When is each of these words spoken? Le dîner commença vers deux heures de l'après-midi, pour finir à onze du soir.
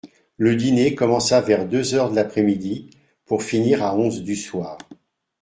Le 0.37 0.55
dîner 0.55 0.95
commença 0.95 1.41
vers 1.41 1.67
deux 1.67 1.93
heures 1.93 2.09
de 2.09 2.15
l'après-midi, 2.15 2.89
pour 3.23 3.43
finir 3.43 3.83
à 3.83 3.95
onze 3.95 4.23
du 4.23 4.35
soir. 4.35 4.79